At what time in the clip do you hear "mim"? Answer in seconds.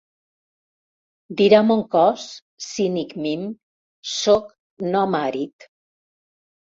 3.27-3.47